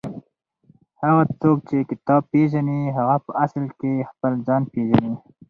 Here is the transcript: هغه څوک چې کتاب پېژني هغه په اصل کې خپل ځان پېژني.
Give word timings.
هغه 1.01 1.23
څوک 1.41 1.57
چې 1.69 1.77
کتاب 1.89 2.21
پېژني 2.31 2.79
هغه 2.97 3.15
په 3.25 3.31
اصل 3.45 3.65
کې 3.79 4.07
خپل 4.09 4.31
ځان 4.47 4.61
پېژني. 4.73 5.13